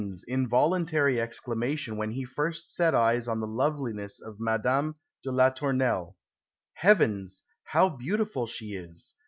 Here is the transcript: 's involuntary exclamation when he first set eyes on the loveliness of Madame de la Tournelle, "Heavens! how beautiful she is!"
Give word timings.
's 0.01 0.23
involuntary 0.27 1.21
exclamation 1.21 1.95
when 1.95 2.09
he 2.09 2.25
first 2.25 2.73
set 2.73 2.95
eyes 2.95 3.27
on 3.27 3.39
the 3.39 3.45
loveliness 3.45 4.19
of 4.19 4.39
Madame 4.39 4.95
de 5.21 5.31
la 5.31 5.51
Tournelle, 5.51 6.17
"Heavens! 6.73 7.43
how 7.65 7.87
beautiful 7.89 8.47
she 8.47 8.73
is!" 8.73 9.13